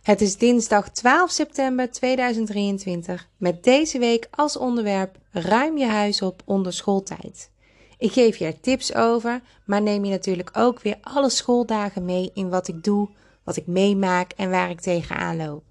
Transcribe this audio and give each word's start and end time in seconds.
Het 0.00 0.20
is 0.20 0.36
dinsdag 0.36 0.90
12 0.90 1.30
september 1.30 1.90
2023 1.90 3.28
met 3.36 3.64
deze 3.64 3.98
week 3.98 4.28
als 4.30 4.56
onderwerp 4.56 5.18
Ruim 5.30 5.78
je 5.78 5.86
huis 5.86 6.22
op 6.22 6.42
onder 6.44 6.72
schooltijd. 6.72 7.50
Ik 7.98 8.12
geef 8.12 8.36
je 8.36 8.44
er 8.44 8.60
tips 8.60 8.94
over, 8.94 9.42
maar 9.64 9.82
neem 9.82 10.04
je 10.04 10.10
natuurlijk 10.10 10.50
ook 10.52 10.80
weer 10.80 10.98
alle 11.00 11.30
schooldagen 11.30 12.04
mee 12.04 12.30
in 12.34 12.48
wat 12.48 12.68
ik 12.68 12.84
doe, 12.84 13.08
wat 13.44 13.56
ik 13.56 13.66
meemaak 13.66 14.32
en 14.32 14.50
waar 14.50 14.70
ik 14.70 14.80
tegenaan 14.80 15.36
loop. 15.36 15.64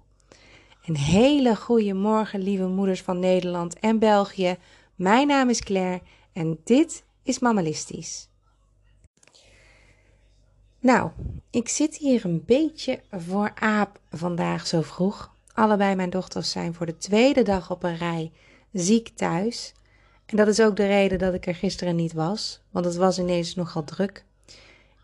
Een 0.84 0.96
hele 0.96 1.56
goede 1.56 1.94
morgen, 1.94 2.42
lieve 2.42 2.66
moeders 2.66 3.02
van 3.02 3.18
Nederland 3.18 3.78
en 3.78 3.98
België. 3.98 4.56
Mijn 4.94 5.26
naam 5.26 5.48
is 5.48 5.60
Claire 5.60 6.00
en 6.32 6.58
dit 6.64 7.04
is 7.22 7.38
Mammalistisch. 7.38 8.29
Nou, 10.82 11.10
ik 11.50 11.68
zit 11.68 11.96
hier 11.96 12.24
een 12.24 12.44
beetje 12.46 13.00
voor 13.10 13.52
aap 13.54 14.00
vandaag 14.10 14.66
zo 14.66 14.82
vroeg. 14.82 15.34
Allebei 15.54 15.94
mijn 15.94 16.10
dochters 16.10 16.50
zijn 16.50 16.74
voor 16.74 16.86
de 16.86 16.96
tweede 16.96 17.42
dag 17.42 17.70
op 17.70 17.82
een 17.82 17.96
rij 17.96 18.32
ziek 18.72 19.08
thuis. 19.08 19.74
En 20.26 20.36
dat 20.36 20.48
is 20.48 20.60
ook 20.60 20.76
de 20.76 20.86
reden 20.86 21.18
dat 21.18 21.34
ik 21.34 21.46
er 21.46 21.54
gisteren 21.54 21.96
niet 21.96 22.12
was, 22.12 22.60
want 22.70 22.84
het 22.84 22.96
was 22.96 23.18
ineens 23.18 23.54
nogal 23.54 23.84
druk. 23.84 24.24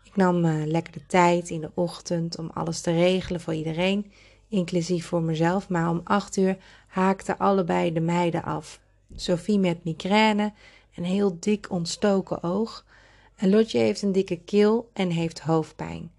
Ik 0.03 0.15
nam 0.15 0.45
uh, 0.45 0.65
lekker 0.65 0.93
de 0.93 1.05
tijd 1.07 1.49
in 1.49 1.61
de 1.61 1.71
ochtend 1.73 2.37
om 2.37 2.51
alles 2.53 2.81
te 2.81 2.91
regelen 2.91 3.41
voor 3.41 3.53
iedereen, 3.53 4.11
inclusief 4.47 5.05
voor 5.05 5.21
mezelf. 5.21 5.69
Maar 5.69 5.89
om 5.89 6.01
acht 6.03 6.37
uur 6.37 6.57
haakten 6.87 7.37
allebei 7.37 7.93
de 7.93 7.99
meiden 7.99 8.43
af. 8.43 8.79
Sophie 9.15 9.59
met 9.59 9.83
migraine, 9.83 10.53
een 10.95 11.05
heel 11.05 11.37
dik 11.39 11.71
ontstoken 11.71 12.43
oog. 12.43 12.85
En 13.37 13.49
Lotje 13.49 13.77
heeft 13.77 14.01
een 14.01 14.11
dikke 14.11 14.39
keel 14.39 14.89
en 14.93 15.09
heeft 15.09 15.39
hoofdpijn. 15.39 16.11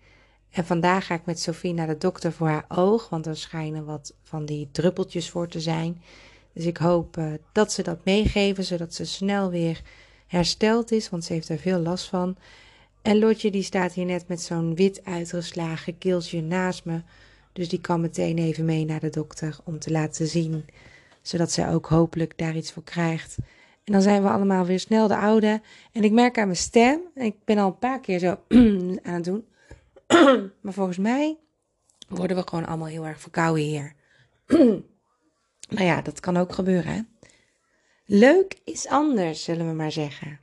En 0.51 0.65
vandaag 0.65 1.07
ga 1.07 1.15
ik 1.15 1.25
met 1.25 1.41
Sophie 1.41 1.75
naar 1.75 1.87
de 1.87 1.99
dokter 1.99 2.33
voor 2.33 2.49
haar 2.49 2.65
oog, 2.69 3.09
want 3.09 3.27
er 3.27 3.37
schijnen 3.37 3.85
wat 3.85 4.15
van 4.23 4.45
die 4.45 4.69
druppeltjes 4.73 5.31
voor 5.31 5.49
te 5.49 5.61
zijn. 5.61 6.03
Dus 6.53 6.65
ik 6.65 6.77
hoop 6.77 7.17
uh, 7.17 7.33
dat 7.53 7.73
ze 7.73 7.83
dat 7.83 8.05
meegeven, 8.05 8.65
zodat 8.65 8.95
ze 8.95 9.05
snel 9.05 9.51
weer 9.51 9.83
hersteld 10.27 10.93
is, 10.93 11.09
want 11.09 11.25
ze 11.25 11.33
heeft 11.33 11.49
er 11.49 11.59
veel 11.59 11.79
last 11.79 12.09
van. 12.09 12.37
En 13.03 13.19
Lotje 13.19 13.51
die 13.51 13.63
staat 13.63 13.93
hier 13.93 14.05
net 14.05 14.29
met 14.29 14.41
zo'n 14.41 14.75
wit 14.75 15.05
uitgeslagen 15.05 15.99
keeltje 15.99 16.43
naast 16.43 16.85
me. 16.85 17.01
Dus 17.53 17.69
die 17.69 17.81
kan 17.81 18.01
meteen 18.01 18.39
even 18.39 18.65
mee 18.65 18.85
naar 18.85 19.01
de 19.01 19.11
dokter 19.11 19.59
om 19.65 19.79
te 19.79 19.91
laten 19.91 20.27
zien, 20.27 20.65
zodat 21.23 21.53
zij 21.53 21.73
ook 21.73 21.87
hopelijk 21.87 22.39
daar 22.39 22.57
iets 22.57 22.73
voor 22.73 22.85
krijgt. 22.85 23.37
En 23.89 23.95
dan 23.95 24.03
zijn 24.03 24.23
we 24.23 24.29
allemaal 24.29 24.65
weer 24.65 24.81
snel 24.81 25.09
de 25.09 25.17
oude. 25.17 25.61
En 25.93 26.05
ik 26.05 26.13
merk 26.13 26.39
aan 26.39 26.47
mijn 26.47 26.59
stem, 26.59 27.01
ik 27.15 27.45
ben 27.45 27.59
al 27.59 27.67
een 27.67 27.79
paar 27.79 28.01
keer 28.01 28.19
zo 28.19 28.39
aan 29.09 29.15
het 29.15 29.25
doen. 29.25 29.47
maar 30.63 30.73
volgens 30.73 30.99
mij 30.99 31.39
worden 32.09 32.37
we 32.37 32.49
gewoon 32.49 32.67
allemaal 32.67 32.87
heel 32.87 33.07
erg 33.07 33.21
verkouden 33.21 33.65
hier. 33.65 33.95
nou 35.77 35.85
ja, 35.85 36.03
dat 36.03 36.21
kan 36.21 36.37
ook 36.37 36.53
gebeuren. 36.53 36.93
Hè? 36.93 37.01
Leuk 38.05 38.61
is 38.65 38.89
anders, 38.89 39.45
zullen 39.45 39.67
we 39.69 39.73
maar 39.75 39.93
zeggen. 39.93 40.41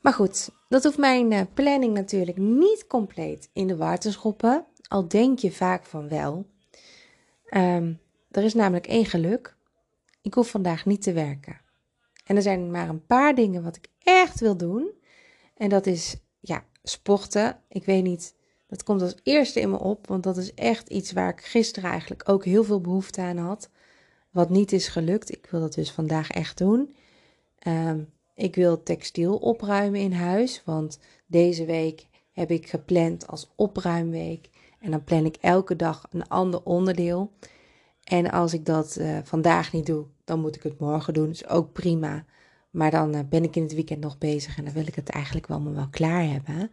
Maar 0.00 0.12
goed, 0.12 0.50
dat 0.68 0.84
hoeft 0.84 0.98
mijn 0.98 1.32
uh, 1.32 1.40
planning 1.54 1.94
natuurlijk 1.94 2.36
niet 2.36 2.86
compleet 2.86 3.50
in 3.52 3.66
de 3.66 3.76
war 3.76 3.98
te 3.98 4.12
schoppen. 4.12 4.66
Al 4.88 5.08
denk 5.08 5.38
je 5.38 5.52
vaak 5.52 5.84
van 5.84 6.08
wel. 6.08 6.46
Um, 7.50 8.00
er 8.30 8.44
is 8.44 8.54
namelijk 8.54 8.86
één 8.86 9.06
geluk. 9.06 9.56
Ik 10.22 10.34
hoef 10.34 10.50
vandaag 10.50 10.86
niet 10.86 11.02
te 11.02 11.12
werken. 11.12 11.62
En 12.24 12.36
er 12.36 12.42
zijn 12.42 12.70
maar 12.70 12.88
een 12.88 13.06
paar 13.06 13.34
dingen 13.34 13.62
wat 13.62 13.76
ik 13.76 13.88
echt 13.98 14.40
wil 14.40 14.56
doen. 14.56 14.90
En 15.56 15.68
dat 15.68 15.86
is, 15.86 16.16
ja, 16.40 16.64
sporten. 16.82 17.60
Ik 17.68 17.84
weet 17.84 18.02
niet, 18.02 18.34
dat 18.66 18.82
komt 18.82 19.02
als 19.02 19.16
eerste 19.22 19.60
in 19.60 19.70
me 19.70 19.78
op, 19.78 20.06
want 20.06 20.22
dat 20.22 20.36
is 20.36 20.54
echt 20.54 20.88
iets 20.88 21.12
waar 21.12 21.28
ik 21.28 21.44
gisteren 21.44 21.90
eigenlijk 21.90 22.28
ook 22.28 22.44
heel 22.44 22.64
veel 22.64 22.80
behoefte 22.80 23.20
aan 23.20 23.36
had. 23.36 23.70
Wat 24.30 24.50
niet 24.50 24.72
is 24.72 24.88
gelukt. 24.88 25.30
Ik 25.30 25.46
wil 25.50 25.60
dat 25.60 25.74
dus 25.74 25.90
vandaag 25.92 26.30
echt 26.30 26.58
doen. 26.58 26.94
Um, 27.66 28.12
ik 28.34 28.54
wil 28.54 28.82
textiel 28.82 29.36
opruimen 29.36 30.00
in 30.00 30.12
huis, 30.12 30.62
want 30.64 30.98
deze 31.26 31.64
week 31.64 32.06
heb 32.32 32.50
ik 32.50 32.68
gepland 32.68 33.26
als 33.26 33.52
opruimweek. 33.56 34.48
En 34.80 34.90
dan 34.90 35.04
plan 35.04 35.24
ik 35.24 35.36
elke 35.36 35.76
dag 35.76 36.06
een 36.10 36.28
ander 36.28 36.62
onderdeel. 36.62 37.32
En 38.04 38.30
als 38.30 38.52
ik 38.52 38.64
dat 38.66 38.96
uh, 39.00 39.18
vandaag 39.24 39.72
niet 39.72 39.86
doe, 39.86 40.06
dan 40.24 40.40
moet 40.40 40.56
ik 40.56 40.62
het 40.62 40.78
morgen 40.78 41.14
doen. 41.14 41.30
is 41.30 41.48
ook 41.48 41.72
prima. 41.72 42.24
Maar 42.70 42.90
dan 42.90 43.14
uh, 43.14 43.20
ben 43.28 43.44
ik 43.44 43.56
in 43.56 43.62
het 43.62 43.74
weekend 43.74 44.00
nog 44.00 44.18
bezig 44.18 44.58
en 44.58 44.64
dan 44.64 44.74
wil 44.74 44.86
ik 44.86 44.94
het 44.94 45.08
eigenlijk 45.08 45.46
wel 45.46 45.60
maar 45.60 45.74
wel 45.74 45.88
klaar 45.90 46.24
hebben. 46.24 46.70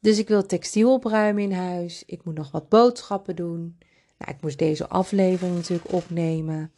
Dus 0.00 0.18
ik 0.18 0.28
wil 0.28 0.46
textiel 0.46 0.92
opruimen 0.92 1.42
in 1.42 1.52
huis. 1.52 2.02
Ik 2.06 2.24
moet 2.24 2.34
nog 2.34 2.50
wat 2.50 2.68
boodschappen 2.68 3.36
doen. 3.36 3.78
Nou, 4.18 4.32
ik 4.32 4.42
moest 4.42 4.58
deze 4.58 4.88
aflevering 4.88 5.56
natuurlijk 5.56 5.92
opnemen. 5.92 6.72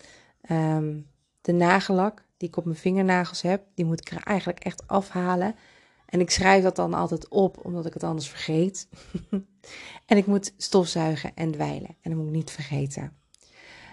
Um, 0.51 1.07
de 1.41 1.53
nagellak 1.53 2.25
die 2.37 2.49
ik 2.49 2.57
op 2.57 2.65
mijn 2.65 2.77
vingernagels 2.77 3.43
heb, 3.43 3.65
die 3.75 3.85
moet 3.85 4.01
ik 4.01 4.11
er 4.11 4.23
eigenlijk 4.23 4.59
echt 4.59 4.87
afhalen. 4.87 5.55
En 6.07 6.21
ik 6.21 6.31
schrijf 6.31 6.63
dat 6.63 6.77
dan 6.77 6.95
altijd 6.95 7.29
op, 7.29 7.65
omdat 7.65 7.87
ik 7.87 7.95
het 7.95 8.05
anders 8.05 8.29
vergeet. 8.29 8.89
en 10.07 10.17
ik 10.17 10.27
moet 10.27 10.55
stofzuigen 10.57 11.35
en 11.35 11.51
dweilen. 11.51 11.97
En 12.01 12.11
dat 12.11 12.15
moet 12.15 12.27
ik 12.27 12.35
niet 12.35 12.51
vergeten. 12.51 13.20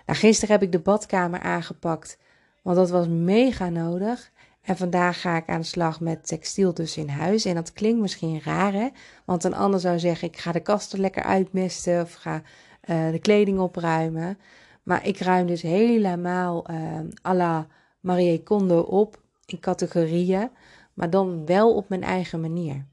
Nou, 0.07 0.19
gisteren 0.19 0.56
heb 0.56 0.63
ik 0.63 0.72
de 0.72 0.79
badkamer 0.79 1.40
aangepakt, 1.40 2.18
want 2.62 2.78
dat 2.78 2.90
was 2.90 3.07
mega 3.07 3.69
nodig. 3.69 4.31
En 4.62 4.78
vandaag 4.78 5.22
ga 5.22 5.38
ik 5.38 5.47
aan 5.47 5.59
de 5.59 5.66
slag 5.66 6.00
met 6.00 6.28
textiel 6.28 6.73
dus 6.73 6.97
in 6.97 7.09
huis. 7.09 7.45
En 7.45 7.56
dat 7.56 7.73
klinkt 7.73 8.01
misschien 8.01 8.41
raar, 8.44 8.73
hè? 8.73 8.88
Want 9.25 9.44
een 9.44 9.56
ander 9.56 9.79
zou 9.79 10.00
zeggen, 10.00 10.28
ik 10.28 10.38
ga 10.38 10.51
de 10.51 10.59
kasten 10.59 11.00
lekker 11.00 11.23
uitmesten 11.23 12.01
of 12.01 12.13
ga 12.13 12.41
uh, 12.90 13.12
de 13.12 13.19
kleding 13.19 13.59
opruimen. 13.59 14.38
Maar 14.84 15.07
ik 15.07 15.19
ruim 15.19 15.47
dus 15.47 15.62
helemaal 15.62 16.72
uh, 16.72 17.00
à 17.25 17.34
la 17.34 17.68
Marie 18.00 18.44
Kondo 18.44 18.79
op 18.79 19.22
in 19.45 19.59
categorieën, 19.59 20.50
maar 20.94 21.09
dan 21.09 21.45
wel 21.45 21.75
op 21.75 21.89
mijn 21.89 22.03
eigen 22.03 22.41
manier. 22.41 22.85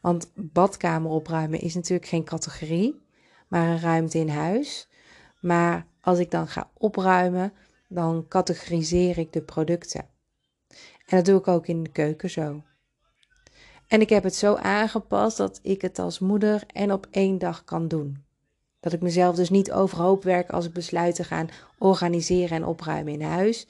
Want 0.00 0.30
badkamer 0.34 1.10
opruimen 1.10 1.60
is 1.60 1.74
natuurlijk 1.74 2.08
geen 2.08 2.24
categorie, 2.24 3.02
maar 3.48 3.68
een 3.68 3.80
ruimte 3.80 4.18
in 4.18 4.28
huis. 4.28 4.88
Maar 5.40 5.86
als 6.00 6.18
ik 6.18 6.30
dan 6.30 6.48
ga 6.48 6.70
opruimen, 6.78 7.52
dan 7.88 8.28
categoriseer 8.28 9.18
ik 9.18 9.32
de 9.32 9.42
producten. 9.42 10.06
En 11.06 11.16
dat 11.16 11.24
doe 11.24 11.38
ik 11.38 11.48
ook 11.48 11.66
in 11.66 11.82
de 11.82 11.90
keuken 11.90 12.30
zo. 12.30 12.62
En 13.86 14.00
ik 14.00 14.08
heb 14.08 14.22
het 14.22 14.34
zo 14.34 14.54
aangepast 14.54 15.36
dat 15.36 15.58
ik 15.62 15.82
het 15.82 15.98
als 15.98 16.18
moeder 16.18 16.62
en 16.66 16.92
op 16.92 17.06
één 17.10 17.38
dag 17.38 17.64
kan 17.64 17.88
doen. 17.88 18.24
Dat 18.80 18.92
ik 18.92 19.00
mezelf 19.00 19.36
dus 19.36 19.50
niet 19.50 19.72
overhoop 19.72 20.22
werk 20.22 20.50
als 20.50 20.64
ik 20.64 20.72
besluit 20.72 21.14
te 21.14 21.24
gaan 21.24 21.48
organiseren 21.78 22.56
en 22.56 22.64
opruimen 22.64 23.12
in 23.12 23.22
huis. 23.22 23.66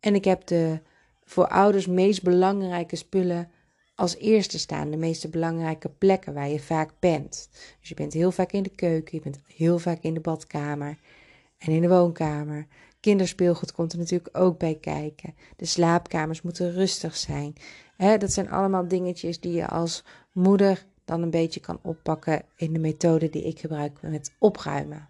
En 0.00 0.14
ik 0.14 0.24
heb 0.24 0.46
de 0.46 0.80
voor 1.24 1.48
ouders 1.48 1.86
meest 1.86 2.22
belangrijke 2.22 2.96
spullen 2.96 3.50
als 3.94 4.16
eerste 4.16 4.58
staan. 4.58 4.90
De 4.90 4.96
meeste 4.96 5.28
belangrijke 5.28 5.88
plekken 5.88 6.34
waar 6.34 6.48
je 6.48 6.60
vaak 6.60 6.90
bent. 6.98 7.48
Dus 7.80 7.88
je 7.88 7.94
bent 7.94 8.12
heel 8.12 8.32
vaak 8.32 8.52
in 8.52 8.62
de 8.62 8.74
keuken, 8.74 9.16
je 9.16 9.22
bent 9.22 9.38
heel 9.46 9.78
vaak 9.78 10.02
in 10.02 10.14
de 10.14 10.20
badkamer 10.20 10.98
en 11.58 11.72
in 11.72 11.80
de 11.80 11.88
woonkamer. 11.88 12.66
Kinderspeelgoed 13.00 13.72
komt 13.72 13.92
er 13.92 13.98
natuurlijk 13.98 14.38
ook 14.38 14.58
bij 14.58 14.74
kijken. 14.80 15.34
De 15.56 15.64
slaapkamers 15.64 16.42
moeten 16.42 16.72
rustig 16.72 17.16
zijn. 17.16 17.54
dat 17.96 18.32
zijn 18.32 18.50
allemaal 18.50 18.88
dingetjes 18.88 19.40
die 19.40 19.52
je 19.52 19.66
als 19.66 20.04
moeder 20.32 20.86
dan 21.04 21.22
een 21.22 21.30
beetje 21.30 21.60
kan 21.60 21.78
oppakken 21.82 22.42
in 22.56 22.72
de 22.72 22.78
methode 22.78 23.30
die 23.30 23.42
ik 23.42 23.58
gebruik 23.58 24.02
met 24.02 24.32
opruimen. 24.38 25.08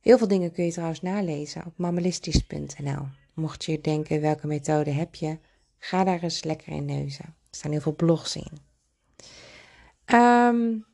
Heel 0.00 0.18
veel 0.18 0.28
dingen 0.28 0.52
kun 0.52 0.64
je 0.64 0.72
trouwens 0.72 1.02
nalezen 1.02 1.66
op 1.66 1.72
mammalistisch.nl. 1.76 3.25
Mocht 3.36 3.64
je 3.64 3.80
denken 3.80 4.20
welke 4.20 4.46
methode 4.46 4.90
heb 4.90 5.14
je, 5.14 5.38
ga 5.78 6.04
daar 6.04 6.22
eens 6.22 6.44
lekker 6.44 6.72
in 6.72 6.84
neuzen. 6.84 7.24
Er 7.24 7.34
staan 7.50 7.70
heel 7.70 7.80
veel 7.80 7.94
blogs 7.94 8.36
in. 8.36 8.50
Um, 10.14 10.86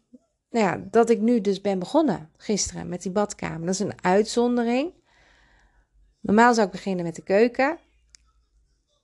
nou 0.50 0.64
ja, 0.64 0.84
dat 0.90 1.10
ik 1.10 1.20
nu 1.20 1.40
dus 1.40 1.60
ben 1.60 1.78
begonnen 1.78 2.30
gisteren 2.36 2.88
met 2.88 3.02
die 3.02 3.12
badkamer. 3.12 3.66
Dat 3.66 3.74
is 3.74 3.80
een 3.80 4.02
uitzondering. 4.04 4.92
Normaal 6.20 6.54
zou 6.54 6.66
ik 6.66 6.72
beginnen 6.72 7.04
met 7.04 7.14
de 7.14 7.22
keuken. 7.22 7.78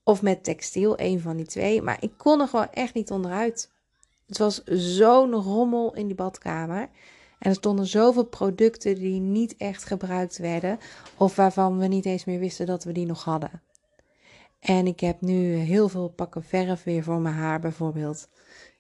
Of 0.05 0.23
met 0.23 0.45
textiel, 0.45 1.01
een 1.01 1.21
van 1.21 1.37
die 1.37 1.47
twee. 1.47 1.83
Maar 1.83 1.97
ik 2.01 2.13
kon 2.17 2.41
er 2.41 2.49
gewoon 2.49 2.73
echt 2.73 2.95
niet 2.95 3.11
onderuit. 3.11 3.71
Het 4.27 4.39
was 4.39 4.65
zo'n 4.65 5.35
rommel 5.35 5.95
in 5.95 6.07
die 6.07 6.17
badkamer. 6.17 6.89
En 7.39 7.51
er 7.51 7.57
stonden 7.57 7.87
zoveel 7.87 8.25
producten 8.25 8.95
die 8.95 9.21
niet 9.21 9.57
echt 9.57 9.85
gebruikt 9.85 10.39
werden. 10.39 10.79
Of 11.17 11.37
waarvan 11.37 11.79
we 11.79 11.87
niet 11.87 12.05
eens 12.05 12.25
meer 12.25 12.39
wisten 12.39 12.67
dat 12.67 12.85
we 12.85 12.93
die 12.93 13.07
nog 13.07 13.25
hadden. 13.25 13.63
En 14.61 14.87
ik 14.87 15.01
heb 15.01 15.21
nu 15.21 15.55
heel 15.55 15.89
veel 15.89 16.09
pakken 16.09 16.45
verf 16.45 16.83
weer 16.83 17.03
voor 17.03 17.21
mijn 17.21 17.35
haar 17.35 17.61
bijvoorbeeld. 17.61 18.29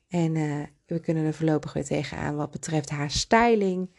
En 0.08 0.34
uh, 0.34 0.62
we 0.86 1.00
kunnen 1.00 1.24
er 1.24 1.34
voorlopig 1.34 1.72
weer 1.72 1.84
tegenaan 1.84 2.36
wat 2.36 2.50
betreft 2.50 2.90
haar 2.90 3.10
styling. 3.10 3.90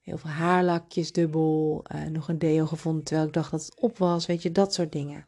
Heel 0.00 0.18
veel 0.18 0.30
haarlakjes 0.30 1.12
dubbel. 1.12 1.84
Uh, 1.94 2.02
nog 2.06 2.28
een 2.28 2.38
deo 2.38 2.66
gevonden 2.66 3.04
terwijl 3.04 3.26
ik 3.26 3.34
dacht 3.34 3.50
dat 3.50 3.64
het 3.64 3.80
op 3.80 3.98
was. 3.98 4.26
Weet 4.26 4.42
je, 4.42 4.52
dat 4.52 4.74
soort 4.74 4.92
dingen. 4.92 5.26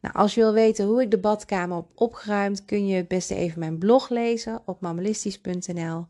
Nou, 0.00 0.14
als 0.14 0.34
je 0.34 0.40
wil 0.40 0.52
weten 0.52 0.86
hoe 0.86 1.02
ik 1.02 1.10
de 1.10 1.18
badkamer 1.18 1.76
heb 1.76 1.86
opgeruimd, 1.94 2.64
kun 2.64 2.86
je 2.86 2.96
het 2.96 3.08
beste 3.08 3.34
even 3.34 3.58
mijn 3.58 3.78
blog 3.78 4.08
lezen 4.08 4.62
op 4.64 4.80
mammalistisch.nl. 4.80 6.06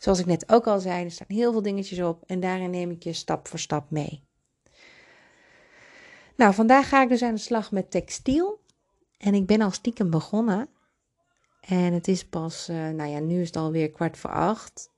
zoals 0.00 0.18
ik 0.18 0.26
net 0.26 0.52
ook 0.52 0.66
al 0.66 0.80
zei, 0.80 1.04
er 1.04 1.10
staan 1.10 1.26
heel 1.28 1.52
veel 1.52 1.62
dingetjes 1.62 2.00
op 2.00 2.22
en 2.26 2.40
daarin 2.40 2.70
neem 2.70 2.90
ik 2.90 3.02
je 3.02 3.12
stap 3.12 3.48
voor 3.48 3.58
stap 3.58 3.90
mee. 3.90 4.22
Nou, 6.36 6.54
vandaag 6.54 6.88
ga 6.88 7.02
ik 7.02 7.08
dus 7.08 7.22
aan 7.22 7.34
de 7.34 7.40
slag 7.40 7.72
met 7.72 7.90
textiel. 7.90 8.60
En 9.18 9.34
ik 9.34 9.46
ben 9.46 9.60
al 9.60 9.70
stiekem 9.70 10.10
begonnen. 10.10 10.68
En 11.60 11.92
het 11.92 12.08
is 12.08 12.24
pas, 12.24 12.68
uh, 12.68 12.88
nou 12.88 13.10
ja, 13.10 13.18
nu 13.18 13.40
is 13.40 13.46
het 13.46 13.56
alweer 13.56 13.90
kwart 13.90 14.18
voor 14.18 14.30
acht. 14.30 14.90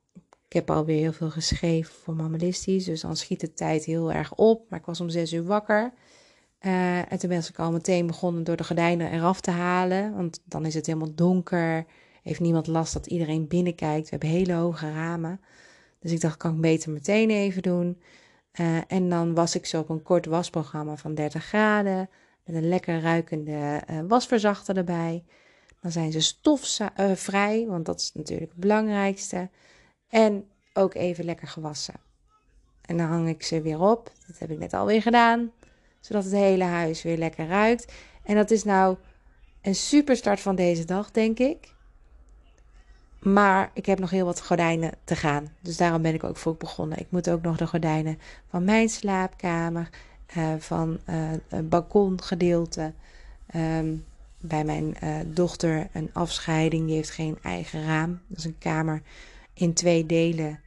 Ik 0.46 0.52
heb 0.52 0.70
alweer 0.70 0.98
heel 0.98 1.12
veel 1.12 1.30
geschreven 1.30 1.94
voor 1.94 2.14
Mammalistisch, 2.14 2.84
dus 2.84 3.00
dan 3.00 3.16
schiet 3.16 3.40
de 3.40 3.52
tijd 3.52 3.84
heel 3.84 4.12
erg 4.12 4.34
op. 4.34 4.70
Maar 4.70 4.78
ik 4.78 4.86
was 4.86 5.00
om 5.00 5.08
zes 5.08 5.32
uur 5.32 5.44
wakker. 5.44 5.92
Uh, 6.60 7.12
en 7.12 7.18
toen 7.18 7.28
ben 7.28 7.38
ik 7.48 7.58
al 7.58 7.72
meteen 7.72 8.06
begonnen 8.06 8.44
door 8.44 8.56
de 8.56 8.64
gordijnen 8.64 9.12
eraf 9.12 9.40
te 9.40 9.50
halen. 9.50 10.14
Want 10.14 10.40
dan 10.44 10.66
is 10.66 10.74
het 10.74 10.86
helemaal 10.86 11.14
donker. 11.14 11.86
Heeft 12.22 12.40
niemand 12.40 12.66
last 12.66 12.92
dat 12.92 13.06
iedereen 13.06 13.48
binnenkijkt. 13.48 14.04
We 14.04 14.10
hebben 14.10 14.28
hele 14.28 14.52
hoge 14.52 14.92
ramen. 14.92 15.40
Dus 15.98 16.12
ik 16.12 16.20
dacht, 16.20 16.36
kan 16.36 16.54
ik 16.54 16.60
beter 16.60 16.90
meteen 16.90 17.30
even 17.30 17.62
doen. 17.62 18.02
Uh, 18.60 18.76
en 18.86 19.08
dan 19.08 19.34
was 19.34 19.54
ik 19.54 19.66
zo 19.66 19.80
op 19.80 19.88
een 19.88 20.02
kort 20.02 20.26
wasprogramma 20.26 20.96
van 20.96 21.14
30 21.14 21.44
graden. 21.44 22.08
Met 22.44 22.56
een 22.56 22.68
lekker 22.68 23.00
ruikende 23.00 23.82
uh, 23.90 24.00
wasverzachter 24.08 24.76
erbij. 24.76 25.24
Dan 25.80 25.90
zijn 25.90 26.12
ze 26.12 26.20
stofvrij, 26.20 27.66
want 27.68 27.86
dat 27.86 28.00
is 28.00 28.12
natuurlijk 28.14 28.50
het 28.50 28.60
belangrijkste. 28.60 29.50
En 30.08 30.44
ook 30.72 30.94
even 30.94 31.24
lekker 31.24 31.48
gewassen. 31.48 31.94
En 32.82 32.96
dan 32.96 33.06
hang 33.06 33.28
ik 33.28 33.42
ze 33.42 33.60
weer 33.60 33.80
op. 33.80 34.12
Dat 34.26 34.38
heb 34.38 34.50
ik 34.50 34.58
net 34.58 34.74
alweer 34.74 35.02
gedaan. 35.02 35.52
Zodat 36.00 36.24
het 36.24 36.32
hele 36.32 36.64
huis 36.64 37.02
weer 37.02 37.18
lekker 37.18 37.46
ruikt. 37.46 37.92
En 38.24 38.34
dat 38.34 38.50
is 38.50 38.64
nou 38.64 38.96
een 39.62 39.74
super 39.74 40.16
start 40.16 40.40
van 40.40 40.54
deze 40.54 40.84
dag, 40.84 41.10
denk 41.10 41.38
ik. 41.38 41.71
Maar 43.22 43.70
ik 43.74 43.86
heb 43.86 43.98
nog 43.98 44.10
heel 44.10 44.24
wat 44.24 44.42
gordijnen 44.42 44.92
te 45.04 45.16
gaan. 45.16 45.48
Dus 45.60 45.76
daarom 45.76 46.02
ben 46.02 46.14
ik 46.14 46.24
ook 46.24 46.36
vroeg 46.36 46.56
begonnen. 46.56 46.98
Ik 46.98 47.06
moet 47.08 47.30
ook 47.30 47.42
nog 47.42 47.56
de 47.56 47.66
gordijnen 47.66 48.18
van 48.50 48.64
mijn 48.64 48.88
slaapkamer, 48.88 49.88
uh, 50.36 50.54
van 50.58 50.98
uh, 51.08 51.14
het 51.48 51.68
balkongedeelte. 51.68 52.92
Um, 53.56 54.04
bij 54.42 54.64
mijn 54.64 54.96
uh, 55.04 55.16
dochter 55.26 55.88
een 55.92 56.10
afscheiding. 56.12 56.86
Die 56.86 56.94
heeft 56.94 57.10
geen 57.10 57.38
eigen 57.42 57.84
raam. 57.84 58.20
Dat 58.26 58.38
is 58.38 58.44
een 58.44 58.58
kamer 58.58 59.02
in 59.54 59.72
twee 59.72 60.06
delen 60.06 60.60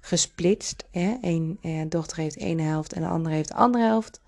gesplitst. 0.00 0.84
Een 0.90 1.86
dochter 1.88 2.16
heeft 2.16 2.36
één 2.36 2.58
helft 2.58 2.92
en 2.92 3.02
de 3.02 3.08
andere 3.08 3.34
heeft 3.34 3.48
de 3.48 3.54
andere 3.54 3.84
helft. 3.84 4.20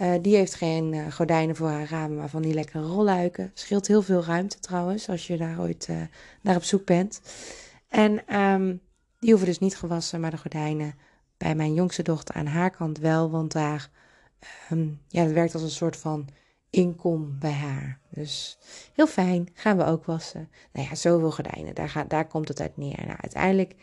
Uh, 0.00 0.14
die 0.22 0.36
heeft 0.36 0.54
geen 0.54 0.92
uh, 0.92 1.12
gordijnen 1.12 1.56
voor 1.56 1.68
haar 1.68 1.88
ramen, 1.88 2.16
maar 2.16 2.28
van 2.28 2.42
die 2.42 2.54
lekkere 2.54 2.82
rolluiken. 2.82 3.50
Scheelt 3.54 3.86
heel 3.86 4.02
veel 4.02 4.24
ruimte 4.24 4.58
trouwens, 4.58 5.08
als 5.08 5.26
je 5.26 5.36
daar 5.36 5.60
ooit 5.60 5.86
uh, 5.90 5.96
naar 6.40 6.56
op 6.56 6.62
zoek 6.62 6.84
bent. 6.84 7.20
En 7.88 8.36
um, 8.40 8.80
die 9.18 9.30
hoeven 9.30 9.48
dus 9.48 9.58
niet 9.58 9.76
gewassen, 9.76 10.20
maar 10.20 10.30
de 10.30 10.38
gordijnen 10.38 10.94
bij 11.36 11.54
mijn 11.54 11.74
jongste 11.74 12.02
dochter 12.02 12.34
aan 12.34 12.46
haar 12.46 12.70
kant 12.70 12.98
wel. 12.98 13.30
Want 13.30 13.52
daar, 13.52 13.90
um, 14.70 15.00
ja, 15.08 15.22
het 15.22 15.32
werkt 15.32 15.54
als 15.54 15.62
een 15.62 15.70
soort 15.70 15.96
van 15.96 16.28
inkom 16.70 17.36
bij 17.38 17.52
haar. 17.52 17.98
Dus 18.08 18.58
heel 18.94 19.06
fijn, 19.06 19.48
gaan 19.54 19.76
we 19.76 19.84
ook 19.84 20.04
wassen. 20.04 20.48
Nou 20.72 20.88
ja, 20.88 20.94
zoveel 20.94 21.30
gordijnen, 21.30 21.74
daar, 21.74 21.88
gaat, 21.88 22.10
daar 22.10 22.26
komt 22.26 22.48
het 22.48 22.60
uit 22.60 22.76
neer. 22.76 23.06
Nou, 23.06 23.18
uiteindelijk 23.20 23.74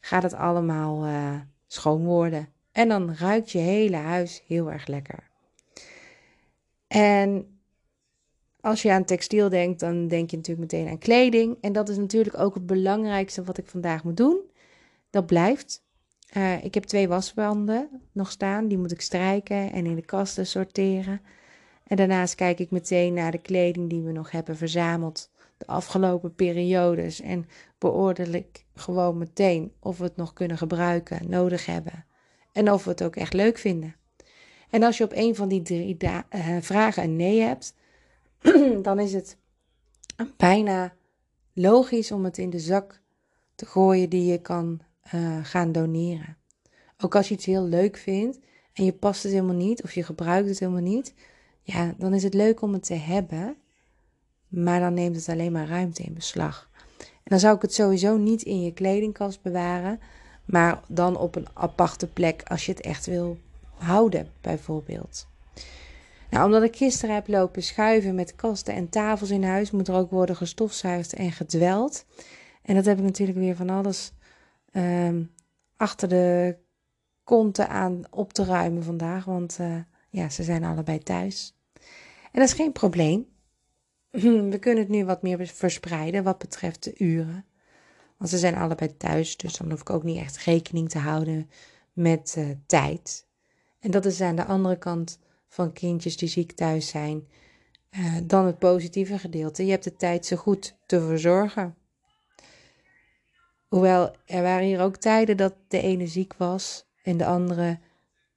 gaat 0.00 0.22
het 0.22 0.34
allemaal 0.34 1.06
schoon 1.66 2.04
worden. 2.04 2.48
En 2.72 2.88
dan 2.88 3.14
ruikt 3.14 3.50
je 3.50 3.58
hele 3.58 3.96
huis 3.96 4.42
heel 4.46 4.72
erg 4.72 4.86
lekker. 4.86 5.34
En 6.86 7.58
als 8.60 8.82
je 8.82 8.92
aan 8.92 9.04
textiel 9.04 9.48
denkt, 9.48 9.80
dan 9.80 10.08
denk 10.08 10.30
je 10.30 10.36
natuurlijk 10.36 10.72
meteen 10.72 10.88
aan 10.88 10.98
kleding. 10.98 11.56
En 11.60 11.72
dat 11.72 11.88
is 11.88 11.96
natuurlijk 11.96 12.38
ook 12.38 12.54
het 12.54 12.66
belangrijkste 12.66 13.44
wat 13.44 13.58
ik 13.58 13.66
vandaag 13.66 14.04
moet 14.04 14.16
doen. 14.16 14.40
Dat 15.10 15.26
blijft. 15.26 15.84
Uh, 16.36 16.64
ik 16.64 16.74
heb 16.74 16.84
twee 16.84 17.08
wasbanden 17.08 17.88
nog 18.12 18.30
staan. 18.30 18.68
Die 18.68 18.78
moet 18.78 18.92
ik 18.92 19.00
strijken 19.00 19.72
en 19.72 19.86
in 19.86 19.94
de 19.94 20.04
kasten 20.04 20.46
sorteren. 20.46 21.20
En 21.86 21.96
daarnaast 21.96 22.34
kijk 22.34 22.58
ik 22.58 22.70
meteen 22.70 23.14
naar 23.14 23.30
de 23.30 23.38
kleding 23.38 23.90
die 23.90 24.02
we 24.02 24.12
nog 24.12 24.30
hebben 24.30 24.56
verzameld 24.56 25.30
de 25.56 25.66
afgelopen 25.66 26.34
periodes. 26.34 27.20
En 27.20 27.46
beoordeel 27.78 28.32
ik 28.32 28.64
gewoon 28.74 29.18
meteen 29.18 29.72
of 29.80 29.98
we 29.98 30.04
het 30.04 30.16
nog 30.16 30.32
kunnen 30.32 30.58
gebruiken, 30.58 31.30
nodig 31.30 31.66
hebben. 31.66 32.04
En 32.52 32.72
of 32.72 32.84
we 32.84 32.90
het 32.90 33.02
ook 33.02 33.16
echt 33.16 33.32
leuk 33.32 33.58
vinden. 33.58 33.94
En 34.70 34.82
als 34.82 34.98
je 34.98 35.04
op 35.04 35.12
een 35.14 35.34
van 35.34 35.48
die 35.48 35.62
drie 35.62 35.96
uh, 36.02 36.56
vragen 36.60 37.02
een 37.02 37.16
nee 37.16 37.40
hebt, 37.40 37.74
dan 38.82 38.98
is 38.98 39.12
het 39.12 39.36
bijna 40.36 40.94
logisch 41.52 42.12
om 42.12 42.24
het 42.24 42.38
in 42.38 42.50
de 42.50 42.58
zak 42.58 43.00
te 43.54 43.66
gooien 43.66 44.10
die 44.10 44.24
je 44.24 44.40
kan 44.40 44.80
uh, 45.14 45.38
gaan 45.42 45.72
doneren. 45.72 46.36
Ook 46.98 47.14
als 47.14 47.28
je 47.28 47.34
iets 47.34 47.46
heel 47.46 47.64
leuk 47.64 47.96
vindt 47.96 48.38
en 48.72 48.84
je 48.84 48.92
past 48.92 49.22
het 49.22 49.32
helemaal 49.32 49.54
niet 49.54 49.82
of 49.82 49.94
je 49.94 50.02
gebruikt 50.02 50.48
het 50.48 50.58
helemaal 50.58 50.80
niet, 50.80 51.14
ja, 51.62 51.94
dan 51.98 52.14
is 52.14 52.22
het 52.22 52.34
leuk 52.34 52.60
om 52.60 52.72
het 52.72 52.84
te 52.84 52.94
hebben, 52.94 53.56
maar 54.48 54.80
dan 54.80 54.94
neemt 54.94 55.16
het 55.16 55.28
alleen 55.28 55.52
maar 55.52 55.68
ruimte 55.68 56.02
in 56.02 56.14
beslag. 56.14 56.70
En 56.98 57.32
dan 57.32 57.38
zou 57.38 57.56
ik 57.56 57.62
het 57.62 57.74
sowieso 57.74 58.16
niet 58.16 58.42
in 58.42 58.62
je 58.62 58.72
kledingkast 58.72 59.42
bewaren, 59.42 60.00
maar 60.44 60.80
dan 60.88 61.16
op 61.16 61.36
een 61.36 61.46
aparte 61.54 62.06
plek 62.06 62.42
als 62.42 62.66
je 62.66 62.72
het 62.72 62.80
echt 62.80 63.06
wil 63.06 63.38
houden, 63.78 64.28
bijvoorbeeld. 64.40 65.26
Nou, 66.30 66.44
omdat 66.44 66.62
ik 66.62 66.76
gisteren 66.76 67.14
heb 67.14 67.28
lopen 67.28 67.62
schuiven 67.62 68.14
met 68.14 68.34
kasten 68.34 68.74
en 68.74 68.88
tafels 68.88 69.30
in 69.30 69.44
huis, 69.44 69.70
moet 69.70 69.88
er 69.88 69.94
ook 69.94 70.10
worden 70.10 70.36
gestofzuigd 70.36 71.12
en 71.12 71.32
gedweld. 71.32 72.04
En 72.62 72.74
dat 72.74 72.84
heb 72.84 72.98
ik 72.98 73.04
natuurlijk 73.04 73.38
weer 73.38 73.56
van 73.56 73.70
alles 73.70 74.12
um, 74.72 75.32
achter 75.76 76.08
de 76.08 76.56
konten 77.24 77.68
aan 77.68 78.02
op 78.10 78.32
te 78.32 78.44
ruimen 78.44 78.82
vandaag, 78.82 79.24
want 79.24 79.58
uh, 79.60 79.76
ja, 80.10 80.28
ze 80.28 80.42
zijn 80.42 80.64
allebei 80.64 80.98
thuis. 80.98 81.56
En 82.22 82.40
dat 82.40 82.48
is 82.48 82.52
geen 82.52 82.72
probleem. 82.72 83.26
We 84.50 84.58
kunnen 84.60 84.82
het 84.82 84.92
nu 84.92 85.04
wat 85.04 85.22
meer 85.22 85.46
verspreiden 85.46 86.24
wat 86.24 86.38
betreft 86.38 86.84
de 86.84 86.94
uren. 86.98 87.44
Want 88.16 88.30
ze 88.30 88.38
zijn 88.38 88.54
allebei 88.54 88.96
thuis, 88.96 89.36
dus 89.36 89.56
dan 89.56 89.70
hoef 89.70 89.80
ik 89.80 89.90
ook 89.90 90.02
niet 90.02 90.18
echt 90.18 90.36
rekening 90.36 90.88
te 90.88 90.98
houden 90.98 91.50
met 91.92 92.34
uh, 92.38 92.50
tijd. 92.66 93.25
En 93.86 93.92
dat 93.92 94.04
is 94.04 94.20
aan 94.20 94.36
de 94.36 94.44
andere 94.44 94.78
kant 94.78 95.18
van 95.48 95.72
kindjes 95.72 96.16
die 96.16 96.28
ziek 96.28 96.52
thuis 96.52 96.88
zijn, 96.88 97.28
uh, 97.90 98.16
dan 98.22 98.46
het 98.46 98.58
positieve 98.58 99.18
gedeelte. 99.18 99.64
Je 99.64 99.70
hebt 99.70 99.84
de 99.84 99.96
tijd 99.96 100.26
zo 100.26 100.36
goed 100.36 100.76
te 100.86 101.00
verzorgen. 101.00 101.74
Hoewel 103.68 104.16
er 104.24 104.42
waren 104.42 104.66
hier 104.66 104.80
ook 104.80 104.96
tijden 104.96 105.36
dat 105.36 105.54
de 105.68 105.80
ene 105.80 106.06
ziek 106.06 106.34
was 106.36 106.86
en 107.02 107.16
de 107.16 107.26
andere 107.26 107.78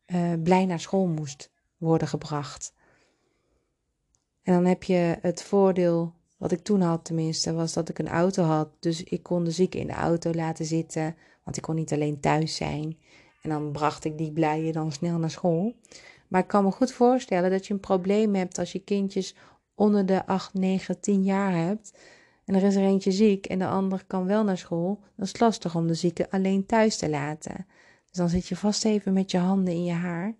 uh, 0.07 0.33
blij 0.43 0.65
naar 0.65 0.79
school 0.79 1.07
moest 1.07 1.51
worden 1.77 2.07
gebracht. 2.07 2.73
En 4.43 4.53
dan 4.53 4.65
heb 4.65 4.83
je 4.83 5.17
het 5.21 5.43
voordeel, 5.43 6.13
wat 6.37 6.51
ik 6.51 6.63
toen 6.63 6.81
had 6.81 7.05
tenminste, 7.05 7.53
was 7.53 7.73
dat 7.73 7.89
ik 7.89 7.99
een 7.99 8.09
auto 8.09 8.43
had. 8.43 8.69
Dus 8.79 9.03
ik 9.03 9.23
kon 9.23 9.43
de 9.43 9.51
zieke 9.51 9.79
in 9.79 9.87
de 9.87 9.93
auto 9.93 10.33
laten 10.33 10.65
zitten, 10.65 11.15
want 11.43 11.57
ik 11.57 11.63
kon 11.63 11.75
niet 11.75 11.93
alleen 11.93 12.19
thuis 12.19 12.55
zijn. 12.55 12.97
En 13.41 13.49
dan 13.49 13.71
bracht 13.71 14.03
ik 14.03 14.17
die 14.17 14.31
blijen 14.31 14.73
dan 14.73 14.91
snel 14.91 15.17
naar 15.17 15.31
school. 15.31 15.75
Maar 16.27 16.41
ik 16.41 16.47
kan 16.47 16.63
me 16.63 16.71
goed 16.71 16.91
voorstellen 16.91 17.51
dat 17.51 17.67
je 17.67 17.73
een 17.73 17.79
probleem 17.79 18.35
hebt 18.35 18.57
als 18.57 18.71
je 18.71 18.79
kindjes 18.79 19.35
onder 19.75 20.05
de 20.05 20.25
8, 20.25 20.53
9, 20.53 20.99
10 20.99 21.23
jaar 21.23 21.53
hebt. 21.53 21.97
En 22.45 22.55
er 22.55 22.63
is 22.63 22.75
er 22.75 22.83
eentje 22.83 23.11
ziek 23.11 23.45
en 23.45 23.59
de 23.59 23.67
ander 23.67 24.03
kan 24.07 24.25
wel 24.25 24.43
naar 24.43 24.57
school. 24.57 24.99
Dan 25.15 25.25
is 25.25 25.31
het 25.31 25.39
lastig 25.39 25.75
om 25.75 25.87
de 25.87 25.93
zieke 25.93 26.31
alleen 26.31 26.65
thuis 26.65 26.97
te 26.97 27.09
laten. 27.09 27.65
Dus 28.05 28.17
dan 28.17 28.29
zit 28.29 28.47
je 28.47 28.55
vast 28.55 28.85
even 28.85 29.13
met 29.13 29.31
je 29.31 29.37
handen 29.37 29.73
in 29.73 29.83
je 29.83 29.93
haar. 29.93 30.35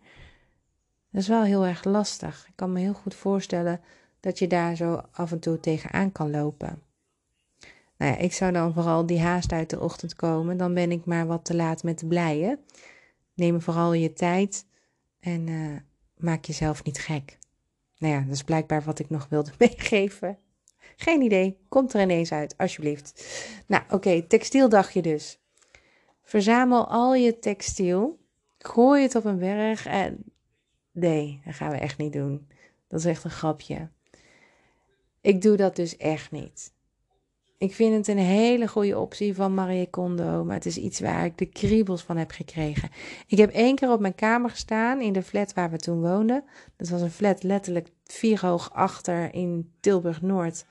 Dat 1.12 1.22
is 1.22 1.28
wel 1.28 1.44
heel 1.44 1.66
erg 1.66 1.84
lastig. 1.84 2.46
Ik 2.48 2.56
kan 2.56 2.72
me 2.72 2.80
heel 2.80 2.94
goed 2.94 3.16
voorstellen 3.16 3.82
dat 4.20 4.40
je 4.40 4.48
daar 4.48 4.76
zo 4.76 5.02
af 5.12 5.32
en 5.32 5.40
toe 5.40 5.60
tegenaan 5.60 6.12
kan 6.12 6.32
lopen. 6.32 6.82
Nou 8.00 8.12
ja, 8.12 8.18
ik 8.18 8.34
zou 8.34 8.52
dan 8.52 8.74
vooral 8.74 9.06
die 9.06 9.20
haast 9.20 9.52
uit 9.52 9.70
de 9.70 9.80
ochtend 9.80 10.16
komen. 10.16 10.58
Dan 10.58 10.74
ben 10.74 10.92
ik 10.92 11.06
maar 11.06 11.28
wat 11.28 11.46
te 11.46 11.56
laat 11.56 11.84
met 11.84 12.00
de 12.00 12.08
blijen. 12.08 12.60
Neem 13.34 13.62
vooral 13.62 13.94
je 13.94 14.14
tijd 14.14 14.66
en 15.20 15.48
uh, 15.48 15.76
maak 16.18 16.46
jezelf 16.46 16.84
niet 16.84 17.00
gek. 17.00 17.38
Nou 17.98 18.14
ja, 18.14 18.22
dat 18.22 18.34
is 18.34 18.44
blijkbaar 18.44 18.84
wat 18.84 19.00
ik 19.00 19.10
nog 19.10 19.28
wilde 19.30 19.52
meegeven. 19.60 20.38
Geen 20.96 21.22
idee, 21.22 21.58
komt 21.70 21.94
er 21.94 22.02
ineens 22.02 22.32
uit, 22.32 22.58
alsjeblieft. 22.58 23.26
Nou, 23.68 23.84
oké, 23.90 24.22
textieldagje 24.22 25.02
dus. 25.02 25.40
Verzamel 26.24 26.88
al 26.88 27.16
je 27.16 27.40
textiel, 27.40 28.20
gooi 28.58 29.02
het 29.02 29.16
op 29.16 29.26
een 29.26 29.40
berg 29.40 29.86
en... 29.86 30.24
Nee, 30.92 31.42
dat 31.46 31.54
gaan 31.54 31.72
we 31.72 31.78
echt 31.78 31.98
niet 31.98 32.14
doen. 32.14 32.48
Dat 32.88 33.00
is 33.00 33.06
echt 33.06 33.24
een 33.24 33.30
grapje. 33.30 33.90
Ik 35.22 35.42
doe 35.42 35.58
dat 35.58 35.76
dus 35.76 35.98
echt 35.98 36.32
niet. 36.32 36.74
Ik 37.60 37.74
vind 37.74 37.96
het 37.96 38.08
een 38.08 38.24
hele 38.24 38.68
goede 38.68 39.00
optie 39.00 39.36
van 39.36 39.54
Marie 39.54 39.90
Kondo, 39.90 40.44
maar 40.44 40.56
het 40.56 40.66
is 40.66 40.78
iets 40.78 41.00
waar 41.00 41.26
ik 41.26 41.38
de 41.38 41.46
kriebels 41.46 42.04
van 42.04 42.18
heb 42.18 42.32
gekregen. 42.32 42.90
Ik 43.28 43.38
heb 43.38 43.52
één 43.52 43.76
keer 43.76 43.92
op 43.92 44.00
mijn 44.00 44.16
kamer 44.16 44.50
gestaan 44.50 45.02
in 45.02 45.14
de 45.14 45.24
flat 45.24 45.54
waar 45.54 45.72
we 45.72 45.78
toen 45.78 46.02
woonden. 46.02 46.44
Dat 46.76 46.90
was 46.90 47.02
een 47.02 47.12
flat 47.12 47.44
letterlijk 47.44 47.88
vier 48.04 48.40
hoog 48.42 48.74
achter 48.74 49.34
in 49.34 49.72
Tilburg 49.80 50.22
Noord, 50.22 50.66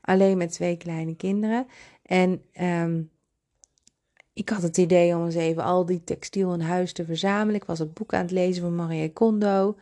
alleen 0.00 0.36
met 0.36 0.52
twee 0.52 0.76
kleine 0.76 1.16
kinderen. 1.16 1.66
En 2.02 2.42
um, 2.60 3.10
ik 4.32 4.48
had 4.48 4.62
het 4.62 4.76
idee 4.76 5.16
om 5.16 5.24
eens 5.24 5.34
even 5.34 5.62
al 5.62 5.86
die 5.86 6.04
textiel 6.04 6.54
in 6.54 6.60
huis 6.60 6.92
te 6.92 7.04
verzamelen. 7.04 7.60
Ik 7.60 7.64
was 7.64 7.78
het 7.78 7.94
boek 7.94 8.14
aan 8.14 8.22
het 8.22 8.30
lezen 8.30 8.62
van 8.62 8.74
Marie 8.74 9.12
Kondo. 9.12 9.76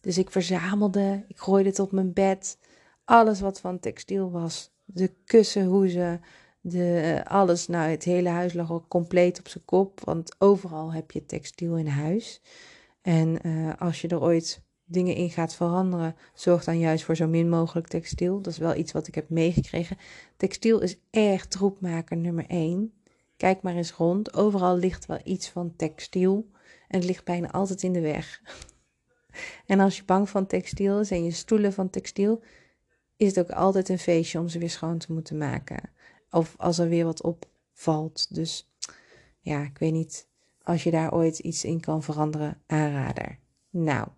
Dus 0.00 0.18
ik 0.18 0.30
verzamelde, 0.30 1.24
ik 1.28 1.38
gooide 1.38 1.68
het 1.68 1.78
op 1.78 1.92
mijn 1.92 2.12
bed. 2.12 2.58
Alles 3.04 3.40
wat 3.40 3.60
van 3.60 3.78
textiel 3.78 4.30
was. 4.30 4.74
De 4.86 5.14
kussenhoezen, 5.24 6.20
de, 6.60 7.20
alles. 7.24 7.66
Nou, 7.66 7.90
het 7.90 8.04
hele 8.04 8.28
huis 8.28 8.52
lag 8.52 8.70
al 8.70 8.84
compleet 8.88 9.38
op 9.38 9.48
zijn 9.48 9.64
kop. 9.64 10.00
Want 10.04 10.34
overal 10.38 10.92
heb 10.92 11.10
je 11.10 11.26
textiel 11.26 11.76
in 11.76 11.86
huis. 11.86 12.40
En 13.02 13.46
uh, 13.46 13.72
als 13.78 14.00
je 14.00 14.08
er 14.08 14.20
ooit 14.20 14.64
dingen 14.84 15.14
in 15.14 15.30
gaat 15.30 15.54
veranderen, 15.54 16.16
zorg 16.34 16.64
dan 16.64 16.78
juist 16.78 17.04
voor 17.04 17.16
zo 17.16 17.26
min 17.26 17.48
mogelijk 17.48 17.86
textiel. 17.86 18.40
Dat 18.40 18.52
is 18.52 18.58
wel 18.58 18.74
iets 18.74 18.92
wat 18.92 19.06
ik 19.06 19.14
heb 19.14 19.28
meegekregen. 19.28 19.96
Textiel 20.36 20.80
is 20.80 20.98
erg 21.10 21.46
troepmaker 21.46 22.16
nummer 22.16 22.46
1. 22.46 22.92
Kijk 23.36 23.62
maar 23.62 23.74
eens 23.74 23.92
rond. 23.92 24.34
Overal 24.34 24.76
ligt 24.76 25.06
wel 25.06 25.20
iets 25.24 25.48
van 25.48 25.76
textiel. 25.76 26.50
En 26.88 26.98
het 26.98 27.04
ligt 27.08 27.24
bijna 27.24 27.50
altijd 27.50 27.82
in 27.82 27.92
de 27.92 28.00
weg. 28.00 28.40
En 29.66 29.80
als 29.80 29.96
je 29.96 30.04
bang 30.04 30.28
van 30.28 30.46
textiel 30.46 31.00
is 31.00 31.10
en 31.10 31.24
je 31.24 31.30
stoelen 31.30 31.72
van 31.72 31.90
textiel, 31.90 32.42
is 33.16 33.26
het 33.26 33.38
ook 33.38 33.50
altijd 33.50 33.88
een 33.88 33.98
feestje 33.98 34.38
om 34.38 34.48
ze 34.48 34.58
weer 34.58 34.70
schoon 34.70 34.98
te 34.98 35.12
moeten 35.12 35.38
maken. 35.38 35.90
Of 36.30 36.54
als 36.56 36.78
er 36.78 36.88
weer 36.88 37.04
wat 37.04 37.22
opvalt. 37.22 38.34
Dus 38.34 38.70
ja, 39.40 39.62
ik 39.62 39.78
weet 39.78 39.92
niet 39.92 40.28
als 40.62 40.82
je 40.82 40.90
daar 40.90 41.14
ooit 41.14 41.38
iets 41.38 41.64
in 41.64 41.80
kan 41.80 42.02
veranderen, 42.02 42.60
aanrader. 42.66 43.38
Nou, 43.70 44.08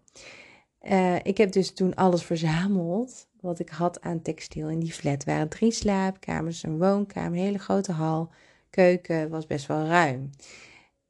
uh, 0.82 1.16
ik 1.16 1.36
heb 1.36 1.52
dus 1.52 1.72
toen 1.74 1.94
alles 1.94 2.22
verzameld 2.22 3.26
wat 3.40 3.58
ik 3.58 3.68
had 3.68 4.00
aan 4.00 4.22
textiel. 4.22 4.68
In 4.68 4.78
die 4.78 4.92
flat 4.92 5.24
waren 5.24 5.48
drie 5.48 5.72
slaapkamers, 5.72 6.62
een 6.62 6.78
woonkamer, 6.78 7.38
een 7.38 7.44
hele 7.44 7.58
grote 7.58 7.92
hal, 7.92 8.30
keuken, 8.70 9.30
was 9.30 9.46
best 9.46 9.66
wel 9.66 9.86
ruim. 9.86 10.30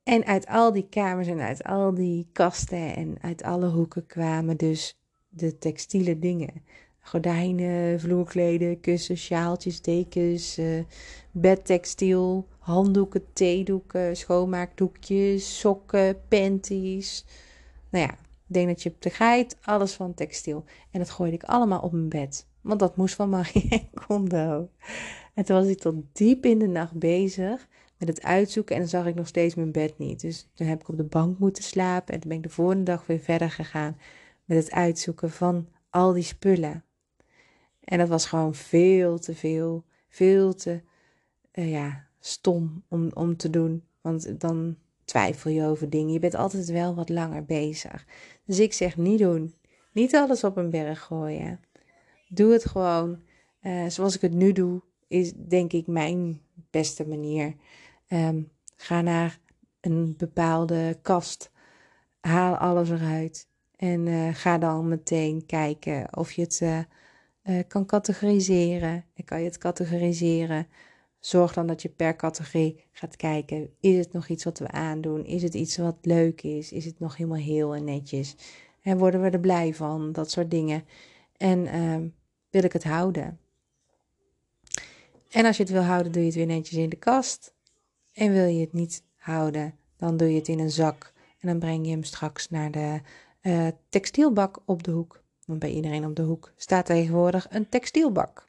En 0.03 0.25
uit 0.25 0.47
al 0.47 0.73
die 0.73 0.89
kamers 0.89 1.27
en 1.27 1.41
uit 1.41 1.65
al 1.65 1.95
die 1.95 2.29
kasten 2.33 2.97
en 2.97 3.17
uit 3.21 3.43
alle 3.43 3.69
hoeken 3.69 4.07
kwamen 4.07 4.57
dus 4.57 4.99
de 5.29 5.59
textiele 5.59 6.19
dingen. 6.19 6.65
Gordijnen, 7.09 8.01
vloerkleden, 8.01 8.81
kussen, 8.81 9.17
sjaaltjes, 9.17 9.81
dekens, 9.83 10.59
uh, 10.59 10.83
bedtextiel, 11.31 12.47
handdoeken, 12.59 13.33
theedoeken, 13.33 14.17
schoonmaakdoekjes, 14.17 15.59
sokken, 15.59 16.21
panties. 16.29 17.25
Nou 17.91 18.05
ja, 18.05 18.13
ik 18.13 18.55
denk 18.55 18.69
dat 18.69 18.83
je 18.83 18.93
de 18.99 19.11
geit, 19.11 19.57
alles 19.63 19.93
van 19.93 20.15
textiel. 20.15 20.65
En 20.91 20.99
dat 20.99 21.11
gooide 21.11 21.37
ik 21.37 21.43
allemaal 21.43 21.81
op 21.81 21.93
mijn 21.93 22.09
bed. 22.09 22.47
Want 22.61 22.81
dat 22.81 22.97
moest 22.97 23.15
van 23.15 23.29
Marie 23.29 23.89
Kondo. 24.07 24.69
En 25.35 25.45
toen 25.45 25.57
was 25.57 25.67
ik 25.67 25.79
tot 25.79 25.95
diep 26.13 26.45
in 26.45 26.59
de 26.59 26.67
nacht 26.67 26.99
bezig 26.99 27.69
met 27.99 28.09
het 28.09 28.23
uitzoeken. 28.23 28.75
En 28.75 28.81
dan 28.81 28.91
zag 28.91 29.07
ik 29.07 29.15
nog 29.15 29.27
steeds 29.27 29.55
mijn 29.55 29.73
bed 29.73 29.99
niet. 29.99 30.21
Dus 30.21 30.49
toen 30.55 30.67
heb 30.67 30.81
ik 30.81 30.89
op 30.89 30.97
de 30.97 31.05
bank 31.05 31.39
moeten 31.39 31.63
slapen. 31.63 32.15
En 32.15 32.21
toen 32.21 32.29
ben 32.29 32.39
ik 32.39 32.45
de 32.45 32.51
volgende 32.51 32.83
dag 32.83 33.07
weer 33.07 33.21
verder 33.21 33.51
gegaan 33.51 33.97
met 34.45 34.59
het 34.59 34.71
uitzoeken 34.71 35.31
van 35.31 35.69
al 35.91 36.13
die 36.13 36.23
spullen. 36.23 36.83
En 37.89 37.99
dat 37.99 38.09
was 38.09 38.27
gewoon 38.27 38.55
veel 38.55 39.19
te 39.19 39.35
veel. 39.35 39.85
Veel 40.09 40.55
te 40.55 40.83
uh, 41.55 41.71
ja, 41.71 42.07
stom 42.21 42.83
om, 42.89 43.11
om 43.15 43.37
te 43.37 43.51
doen. 43.51 43.85
Want 44.01 44.41
dan 44.41 44.77
twijfel 45.05 45.51
je 45.51 45.65
over 45.65 45.91
dingen. 45.91 46.13
Je 46.13 46.19
bent 46.19 46.35
altijd 46.35 46.69
wel 46.69 46.95
wat 46.95 47.09
langer 47.09 47.45
bezig. 47.45 48.07
Dus 48.45 48.59
ik 48.59 48.73
zeg 48.73 48.97
niet 48.97 49.19
doen. 49.19 49.55
Niet 49.93 50.15
alles 50.15 50.45
op 50.45 50.57
een 50.57 50.71
berg 50.71 51.01
gooien. 51.01 51.61
Doe 52.29 52.53
het 52.53 52.65
gewoon 52.67 53.23
uh, 53.63 53.87
zoals 53.87 54.15
ik 54.15 54.21
het 54.21 54.35
nu 54.35 54.53
doe. 54.53 54.83
Is 55.07 55.33
denk 55.37 55.73
ik 55.73 55.87
mijn 55.87 56.41
beste 56.71 57.07
manier. 57.07 57.55
Um, 58.09 58.51
ga 58.77 59.01
naar 59.01 59.41
een 59.81 60.15
bepaalde 60.17 60.99
kast. 61.03 61.51
Haal 62.21 62.57
alles 62.57 62.91
eruit. 62.91 63.49
En 63.77 64.07
uh, 64.07 64.35
ga 64.35 64.59
dan 64.59 64.89
meteen 64.89 65.47
kijken 65.47 66.17
of 66.17 66.33
je 66.33 66.43
het 66.43 66.63
uh, 67.49 67.59
kan 67.69 67.87
categoriseren. 67.87 69.05
En 69.15 69.25
kan 69.25 69.39
je 69.39 69.45
het 69.45 69.59
categoriseren 69.59 70.67
Zorg 71.21 71.53
dan 71.53 71.67
dat 71.67 71.83
je 71.83 71.89
per 71.89 72.17
categorie 72.17 72.85
gaat 72.93 73.17
kijken. 73.17 73.71
Is 73.81 73.97
het 73.97 74.13
nog 74.13 74.29
iets 74.29 74.45
wat 74.45 74.59
we 74.59 74.71
aandoen? 74.71 75.25
Is 75.25 75.43
het 75.43 75.55
iets 75.55 75.77
wat 75.77 75.97
leuk 76.03 76.43
is? 76.43 76.73
Is 76.73 76.85
het 76.85 77.01
nog 77.01 77.17
helemaal 77.17 77.39
heel 77.39 77.75
en 77.75 77.85
netjes? 77.85 78.37
En 78.83 78.99
worden 78.99 79.23
we 79.23 79.31
er 79.31 79.41
blij 79.41 79.75
van? 79.75 80.13
Dat 80.13 80.31
soort 80.31 80.51
dingen. 80.51 80.85
En 81.37 81.59
uh, 81.59 81.97
wil 82.51 82.65
ik 82.65 82.73
het 82.73 82.85
houden? 82.85 83.39
En 85.31 85.45
als 85.45 85.57
je 85.57 85.63
het 85.63 85.73
wil 85.73 85.83
houden, 85.83 86.13
doe 86.13 86.21
je 86.21 86.27
het 86.27 86.37
weer 86.37 86.47
netjes 86.47 86.79
in 86.79 86.89
de 86.89 86.97
kast. 86.97 87.55
En 88.13 88.33
wil 88.33 88.47
je 88.47 88.61
het 88.61 88.73
niet 88.73 89.03
houden, 89.17 89.75
dan 89.97 90.17
doe 90.17 90.31
je 90.31 90.39
het 90.39 90.49
in 90.49 90.59
een 90.59 90.71
zak. 90.71 91.13
En 91.39 91.49
dan 91.49 91.59
breng 91.59 91.85
je 91.85 91.91
hem 91.91 92.05
straks 92.05 92.51
naar 92.51 92.71
de 92.71 93.01
uh, 93.43 93.67
textielbak 93.89 94.59
op 94.65 94.83
de 94.83 94.91
hoek. 94.91 95.23
Want 95.49 95.61
bij 95.61 95.71
iedereen 95.71 96.05
op 96.05 96.17
de 96.17 96.23
hoek 96.23 96.53
staat 96.57 96.87
tegenwoordig 96.87 97.47
een 97.51 97.69
textielbak. 97.69 98.49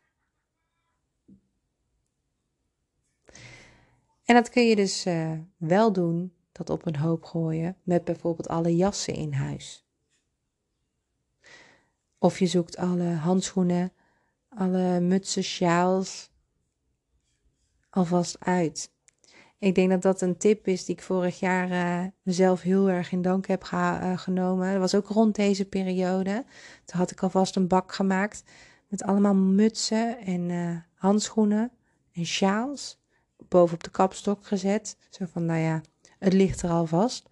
En 4.24 4.36
dat 4.36 4.50
kun 4.50 4.68
je 4.68 4.76
dus 4.76 5.06
uh, 5.06 5.32
wel 5.58 5.94
doen, 5.94 6.34
dat 6.52 6.70
op 6.70 6.86
een 6.86 6.96
hoop 6.96 7.24
gooien, 7.24 7.78
met 7.84 8.04
bijvoorbeeld 8.04 8.48
alle 8.48 8.76
jassen 8.76 9.14
in 9.14 9.34
huis. 9.34 9.86
Of 12.18 12.40
je 12.40 12.48
zoekt 12.48 12.78
alle 12.78 13.10
handschoenen, 13.14 13.92
alle 14.50 15.00
mutsen, 15.00 15.44
sjaals 15.44 16.30
alvast 17.90 18.40
uit. 18.40 18.92
Ik 19.60 19.76
denk 19.76 19.90
dat 19.90 20.02
dat 20.02 20.22
een 20.22 20.38
tip 20.38 20.68
is 20.68 20.86
die 20.86 20.96
ik 20.96 21.02
vorig 21.02 21.40
jaar 21.40 21.70
uh, 21.70 22.08
mezelf 22.22 22.62
heel 22.62 22.90
erg 22.90 23.12
in 23.12 23.22
dank 23.22 23.48
heb 23.48 23.70
uh, 23.74 24.18
genomen. 24.18 24.72
Dat 24.72 24.80
was 24.80 24.96
ook 24.96 25.08
rond 25.08 25.36
deze 25.36 25.66
periode. 25.66 26.46
Toen 26.86 27.00
had 27.00 27.12
ik 27.12 27.24
alvast 27.24 27.56
een 27.56 27.68
bak 27.68 27.94
gemaakt 27.94 28.44
met 28.88 29.04
allemaal 29.04 29.36
mutsen 29.36 30.18
en 30.20 30.86
handschoenen 30.94 31.72
en 32.14 32.26
sjaals 32.26 33.00
boven 33.50 33.76
op 33.76 33.84
de 33.84 33.90
kapstok 33.90 34.46
gezet. 34.46 34.98
Zo 35.10 35.26
van, 35.32 35.46
nou 35.46 35.60
ja, 35.60 35.82
het 36.20 36.34
ligt 36.34 36.62
er 36.62 36.70
al 36.70 36.86
vast. 36.86 37.30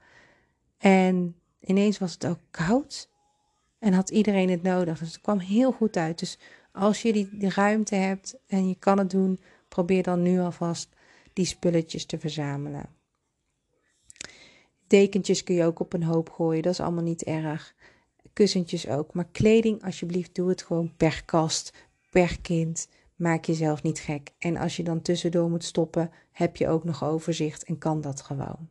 En 0.77 1.36
ineens 1.60 1.98
was 1.98 2.13
het 2.13 2.25
ook 2.25 2.39
koud. 2.51 3.10
En 3.79 3.93
had 3.93 4.10
iedereen 4.10 4.50
het 4.50 4.63
nodig. 4.63 5.00
Dus 5.00 5.12
het 5.12 5.22
kwam 5.22 5.39
heel 5.39 5.72
goed 5.72 5.98
uit. 5.98 6.19
Dus 6.19 6.39
als 6.72 7.01
je 7.01 7.13
die 7.13 7.50
ruimte 7.50 7.96
hebt 7.96 8.38
en 8.48 8.67
je 8.67 8.75
kan 8.75 8.98
het 8.98 9.10
doen, 9.10 9.39
probeer 9.67 10.03
dan 10.03 10.22
nu 10.22 10.39
alvast 10.39 10.89
die 11.38 11.46
spulletjes 11.46 12.06
te 12.06 12.20
verzamelen. 12.20 12.89
Dekentjes 14.88 15.44
kun 15.44 15.56
je 15.56 15.63
ook 15.63 15.79
op 15.79 15.94
een 15.94 16.03
hoop 16.03 16.29
gooien, 16.29 16.63
dat 16.63 16.74
is 16.74 16.79
allemaal 16.79 17.03
niet 17.03 17.24
erg. 17.24 17.75
Kussentjes 18.34 18.88
ook. 18.88 19.13
Maar 19.13 19.27
kleding, 19.32 19.84
alsjeblieft, 19.84 20.36
doe 20.36 20.50
het 20.50 20.62
gewoon 20.62 20.94
per 20.98 21.25
kast, 21.25 21.74
per 22.10 22.41
kind. 22.41 22.88
Maak 23.15 23.46
jezelf 23.46 23.84
niet 23.84 24.00
gek. 24.00 24.32
En 24.39 24.58
als 24.58 24.75
je 24.75 24.84
dan 24.84 25.01
tussendoor 25.01 25.50
moet 25.50 25.63
stoppen, 25.63 26.12
heb 26.32 26.56
je 26.56 26.67
ook 26.67 26.84
nog 26.84 27.03
overzicht 27.03 27.63
en 27.63 27.77
kan 27.77 28.01
dat 28.01 28.22
gewoon. 28.22 28.70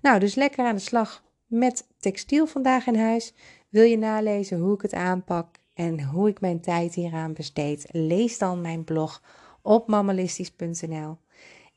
Nou, 0.00 0.18
dus 0.18 0.34
lekker 0.34 0.66
aan 0.66 0.74
de 0.74 0.80
slag 0.80 1.24
met 1.46 1.86
textiel 1.98 2.46
vandaag 2.46 2.86
in 2.86 2.96
huis. 2.96 3.34
Wil 3.68 3.84
je 3.84 3.98
nalezen 3.98 4.58
hoe 4.58 4.74
ik 4.74 4.82
het 4.82 4.94
aanpak 4.94 5.56
en 5.74 6.02
hoe 6.02 6.28
ik 6.28 6.40
mijn 6.40 6.60
tijd 6.60 6.94
hieraan 6.94 7.32
besteed? 7.32 7.86
Lees 7.90 8.38
dan 8.38 8.60
mijn 8.60 8.84
blog 8.84 9.22
op 9.62 9.88
mammalistisch.nl. 9.88 11.18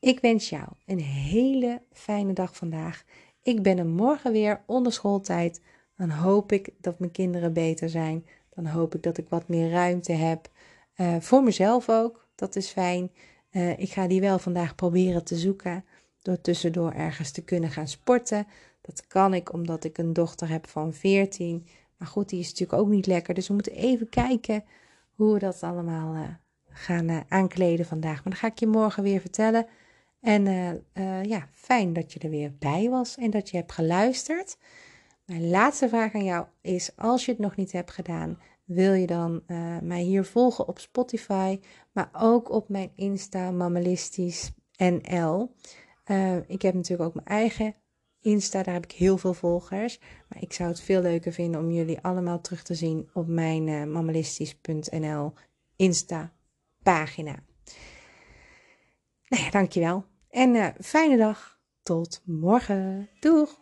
Ik 0.03 0.19
wens 0.19 0.50
jou 0.50 0.67
een 0.86 1.00
hele 1.00 1.81
fijne 1.91 2.33
dag 2.33 2.55
vandaag. 2.55 3.03
Ik 3.43 3.62
ben 3.62 3.77
er 3.77 3.86
morgen 3.86 4.31
weer 4.31 4.62
onder 4.65 4.93
schooltijd. 4.93 5.62
Dan 5.98 6.10
hoop 6.10 6.51
ik 6.51 6.69
dat 6.81 7.00
mijn 7.00 7.12
kinderen 7.12 7.53
beter 7.53 7.89
zijn. 7.89 8.25
Dan 8.50 8.65
hoop 8.65 8.95
ik 8.95 9.03
dat 9.03 9.17
ik 9.17 9.29
wat 9.29 9.48
meer 9.48 9.69
ruimte 9.69 10.12
heb. 10.12 10.50
Uh, 10.98 11.15
voor 11.19 11.43
mezelf 11.43 11.89
ook, 11.89 12.27
dat 12.36 12.55
is 12.55 12.69
fijn. 12.69 13.12
Uh, 13.51 13.79
ik 13.79 13.91
ga 13.91 14.07
die 14.07 14.22
wel 14.22 14.39
vandaag 14.39 14.75
proberen 14.75 15.24
te 15.24 15.36
zoeken. 15.36 15.86
Door 16.22 16.41
tussendoor 16.41 16.91
ergens 16.91 17.31
te 17.31 17.43
kunnen 17.43 17.69
gaan 17.69 17.88
sporten. 17.88 18.48
Dat 18.81 19.07
kan 19.07 19.33
ik 19.33 19.53
omdat 19.53 19.83
ik 19.83 19.98
een 19.98 20.13
dochter 20.13 20.50
heb 20.50 20.67
van 20.67 20.93
14. 20.93 21.67
Maar 21.98 22.07
goed, 22.07 22.29
die 22.29 22.39
is 22.39 22.50
natuurlijk 22.50 22.81
ook 22.81 22.89
niet 22.89 23.07
lekker. 23.07 23.33
Dus 23.33 23.48
we 23.48 23.53
moeten 23.53 23.74
even 23.74 24.10
kijken 24.10 24.63
hoe 25.15 25.33
we 25.33 25.39
dat 25.39 25.63
allemaal 25.63 26.15
uh, 26.15 26.22
gaan 26.69 27.25
aankleden 27.27 27.86
vandaag. 27.86 28.24
Maar 28.24 28.33
dat 28.33 28.41
ga 28.41 28.48
ik 28.48 28.60
je 28.60 28.67
morgen 28.67 29.03
weer 29.03 29.19
vertellen. 29.19 29.67
En 30.24 30.46
ja, 31.24 31.48
fijn 31.51 31.94
dat 31.94 32.13
je 32.13 32.20
er 32.20 32.30
weer 32.30 32.56
bij 32.60 32.89
was 32.89 33.18
en 33.18 33.30
dat 33.30 33.50
je 33.50 33.58
hebt 33.58 33.72
geluisterd. 33.72 34.58
Mijn 35.25 35.50
laatste 35.50 35.89
vraag 35.89 36.13
aan 36.13 36.24
jou 36.24 36.46
is: 36.62 36.92
als 36.96 37.25
je 37.25 37.32
het 37.32 37.39
nog 37.39 37.56
niet 37.56 37.72
hebt 37.72 37.92
gedaan, 37.92 38.39
wil 38.63 38.94
je 38.94 39.08
dan 39.08 39.44
uh, 39.48 39.80
mij 39.80 40.01
hier 40.01 40.25
volgen 40.25 40.68
op 40.68 40.80
Spotify, 40.80 41.60
maar 41.92 42.10
ook 42.13 42.51
op 42.51 42.70
mijn 42.70 42.92
Insta 42.96 43.51
Mammalistisch 43.51 44.51
NL. 44.77 45.56
Ik 46.48 46.62
heb 46.62 46.74
natuurlijk 46.74 47.10
ook 47.10 47.13
mijn 47.13 47.27
eigen 47.27 47.75
Insta, 48.20 48.63
daar 48.63 48.74
heb 48.74 48.84
ik 48.84 48.92
heel 48.92 49.18
veel 49.18 49.34
volgers. 49.34 50.00
Maar 50.30 50.42
ik 50.42 50.53
zou 50.53 50.70
het 50.70 50.82
veel 50.82 51.01
leuker 51.01 51.32
vinden 51.32 51.62
om 51.62 51.72
jullie 51.72 52.01
allemaal 52.01 52.42
terug 52.42 52.63
te 52.63 52.75
zien 52.75 53.10
op 53.13 53.27
mijn 53.27 53.92
mammalistisch.nl 53.92 55.34
Insta 55.75 56.34
pagina. 56.84 57.44
Nou 59.27 59.44
ja, 59.44 59.50
dankjewel. 59.50 60.12
En 60.34 60.74
fijne 60.80 61.18
dag. 61.18 61.58
tot 61.84 62.22
morgen. 62.25 63.10
Doeg! 63.20 63.60